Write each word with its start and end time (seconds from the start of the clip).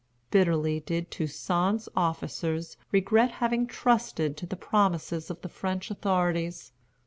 Bitterly 0.31 0.79
did 0.79 1.11
Toussaint's 1.11 1.87
officers 1.95 2.75
regret 2.91 3.33
having 3.33 3.67
trusted 3.67 4.35
to 4.37 4.47
the 4.47 4.55
promises 4.55 5.29
of 5.29 5.41
the 5.43 5.47
French 5.47 5.91
authorities. 5.91 6.71